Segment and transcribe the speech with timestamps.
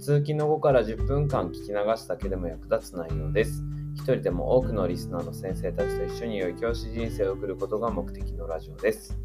[0.00, 3.62] 通勤の後から10分間聞き流すだけでも役立つ内容です。
[3.94, 9.18] 一人でも多くのリスナーの先生たちと一緒に良い教師人生を送ることが目的のラジオです。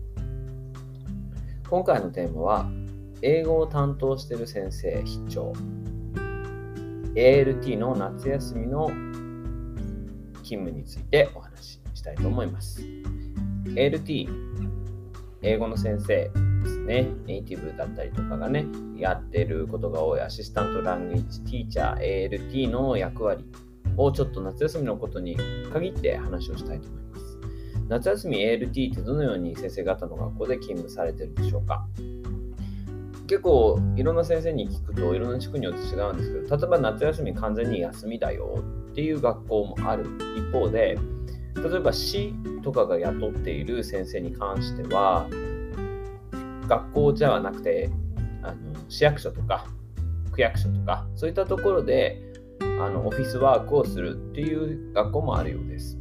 [1.70, 2.70] 今回のテーマは、
[3.22, 5.54] 英語を担当している先生必聴。
[7.16, 8.88] ALT の夏休みの
[10.44, 12.82] 勤務についてお話ししたいと思います。
[13.68, 14.28] ALT、
[15.42, 16.30] 英語の先生
[16.86, 18.66] ね、ネイティブだったりとかがね、
[18.98, 20.22] やってることが多い。
[20.22, 23.44] アシスタントランゲージティーチャー ALT の役割
[23.98, 25.38] をちょっと夏休みのことに
[25.74, 27.40] 限って話をしたいと思います。
[27.88, 31.88] 夏休み ALT ってどのように先生方の学校で勤務されてるでしょうか？
[33.28, 40.06] 結構いろんな先生に聞くといろんな地区によって違うんですけど例えば夏休み完全に休みだよっていう学校もある。
[40.38, 41.00] 一方で
[41.56, 42.34] 例えば市
[42.64, 45.28] とかが雇っている先生に関しては
[46.68, 47.90] 学校じゃなくて
[48.42, 48.56] あの
[48.90, 49.66] 市役所とか
[50.32, 52.22] 区役所とかそういったところで
[52.62, 55.98] あのオフィスワークをするっていう学校もあるようです。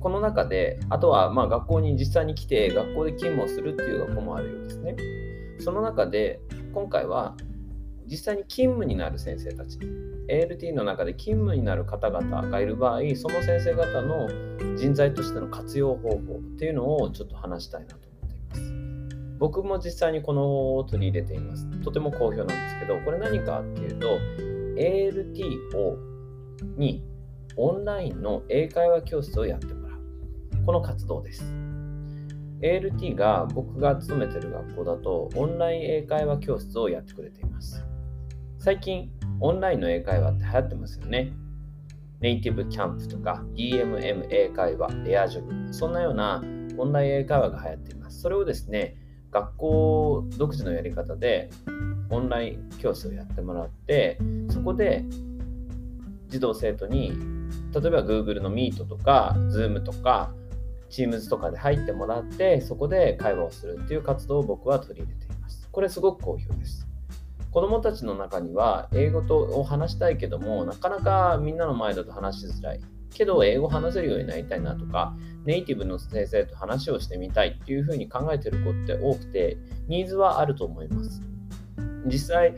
[0.00, 4.96] この中で、あとはまあ学校に実際に来て学校で勤務をするっていう学校もあるようですね。
[5.58, 6.40] その中で
[6.72, 7.36] 今回は
[8.06, 9.78] 実際に勤務になる先生たち、
[10.28, 14.28] ALT の中で勤務になる方々がいる場合、その先生方の
[14.76, 16.18] 人材としての活用方法っ
[16.58, 18.09] ていうのをちょっと話したいなと
[19.40, 21.66] 僕も実際にこのを取り入れています。
[21.80, 24.18] とても好評なんですけど、これ何かっていうと、
[24.76, 25.96] ALT を
[26.76, 27.02] に
[27.56, 30.64] オンラインの英会話教室をやってもらう。
[30.66, 31.42] この活動です。
[32.60, 37.82] ALT が僕が勤めてる学校だと、オンライン英会話教室をやってくれています。
[38.58, 39.10] 最近、
[39.40, 41.32] オンラインの英会話って流行ってますよね。
[42.20, 46.42] ネイティブキャンプとか DMM 英会話、レアジョブ、そんなような
[46.76, 48.20] オンライン英会話が流行っています。
[48.20, 48.96] それをですね、
[49.30, 51.50] 学校独自のやり方で
[52.10, 54.18] オンライン教室をやってもらって
[54.50, 55.04] そこで
[56.28, 57.12] 児童生徒に
[57.72, 60.32] 例えば Google の Meet とか Zoom とか
[60.90, 65.68] Teams とかで入ってもらってそこで会話をするっていう活動を僕は取り入れています。
[65.70, 66.86] これすごく好評です。
[67.52, 72.80] 子どもたちの中には英語とを話したいけどもなかなかみんなの前だと話しづらい。
[73.12, 81.22] けど英語話せるようになりたいなとか、ネイティブの先生と話をしてみたいっていうふうに考えてる子って多くて、ニーズはあると思います。
[82.06, 82.54] 実際、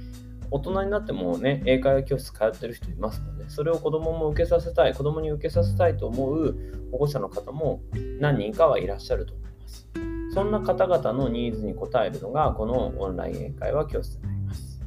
[0.51, 3.47] 大人になってもね、英会話教室通ってる人いますもんね。
[3.49, 6.57] それを子供も受けさせたい、子供に受けさせたいと思う
[6.93, 7.81] 保護者の方も
[8.21, 9.89] 何人かはいらっしゃると思います。
[10.35, 14.83] そんな方々のニーズに応えるのが、このオンライン英会話教室です。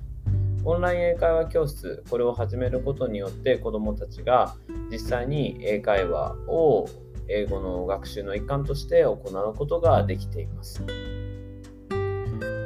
[0.64, 4.56] オンライン英会話教室、これを始めることによって子どもたちが
[4.91, 6.88] 実際に英会話を
[7.28, 10.84] 英語の学習の一環として行うことができています。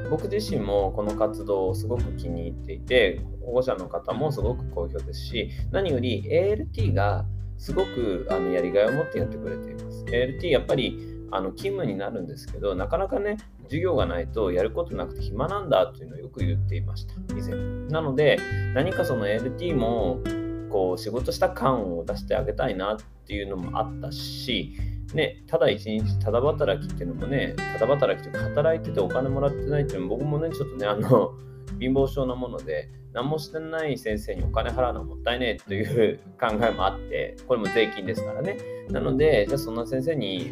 [0.10, 7.26] 僕自身もこの活動をすごく気に入っていて、保護者の方もすごく好評ですし、何より ALT が
[7.58, 10.04] すごくあのやりがいを持ってやってくれています。
[10.06, 10.98] ALT やっぱり
[11.32, 17.56] あの勤務になるんですけど、なかなかね、授業がないとやることなくて暇なんだというのをよく言っていました、以前。
[17.90, 18.40] なので、
[18.74, 20.22] 何かその LT も
[20.70, 24.76] こう仕事した感を出してあげたいなっていうのもあったし、
[25.14, 31.34] ね、ただ一日ただ働きっていうのもね、ただ働きというか働いててお金もらってないっていうのも僕もね、ちょっとね、あの、
[31.80, 38.58] 貧乏症なもので、何もしてない先生にお金払うのはもったいねえという考えもあって、これも税金ですからね。
[38.90, 40.52] なので、じゃあそんな先生に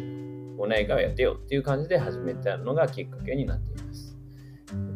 [0.58, 4.07] お願い会をやってよっていう感じで始めたのがきっかけになっています。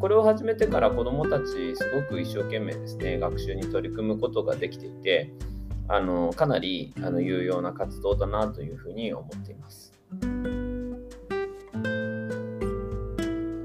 [0.00, 5.32] これを始めてから子どもたちすごく一生懸命ですね学習に取り組むことができていて
[5.88, 9.92] あのかなりあの有用な活動だなというふうに思っています。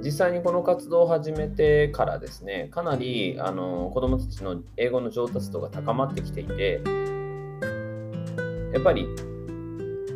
[0.08, 6.80] 実際にこの活動を始めてからですねかなりあの子どもたちの英語の上達度が高まってきていて
[8.74, 9.06] やっぱり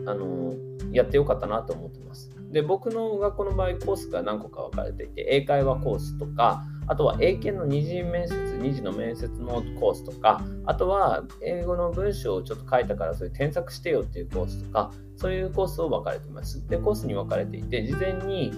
[0.06, 0.54] あの
[0.92, 2.30] やってよかったなと思ってます。
[2.52, 16.68] で、僕の学校の場合、コースが何個か分かれていて、英会話コースとか、あとは英検の二次面接、二次の面接のコースとか、あとは英語の文章をちょっと書いたからそれ添削してよっていうコースとか、そういうコースを分かれてます。
[16.68, 18.52] で、コースに分かれていて、事前に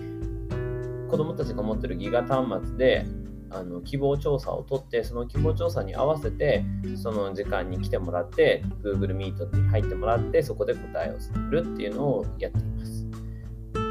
[1.10, 3.06] 子供たちが持ってるギガ端末で
[3.54, 6.64] あの希望調査を取ってその希望調査に合わせて
[6.96, 13.06] その時間に来てもらって Google Meet に入ってもらってそこで答えをするっていうのをやっています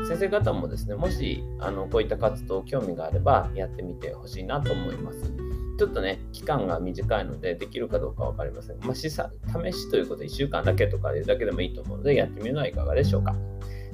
[0.09, 8.79] 先生方もですねもしあのこういった活動興味があればやってみてほしいなと思いますちょっとね、期間が短いので、できるかどうか分かりません。
[8.83, 13.35] まあ、試試しということで1週間だけとかいうだけでもいいと思うので、やってみるのはいかがでしょうか。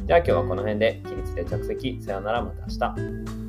[0.04, 2.02] じゃあ今日はこの辺で、起立で着席。
[2.02, 3.47] さよなら、また明日。